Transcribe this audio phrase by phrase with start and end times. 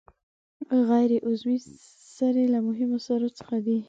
[0.89, 1.57] غیر عضوي
[2.15, 3.77] سرې له مهمو سرو څخه دي.